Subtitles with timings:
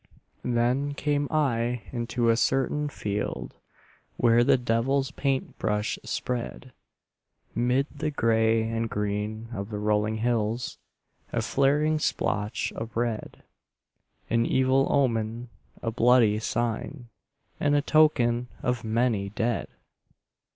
[0.43, 3.53] Then came I into a certain field
[4.17, 6.73] Where the devil's paint brush spread
[7.53, 10.79] 'Mid the gray and green of the rolling hills
[11.31, 13.43] A flaring splotch of red,
[14.27, 15.49] An evil omen,
[15.83, 17.09] a bloody sign,
[17.59, 19.67] And a token of many dead.